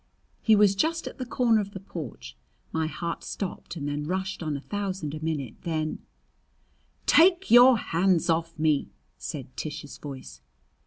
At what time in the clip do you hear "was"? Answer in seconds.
0.55-0.73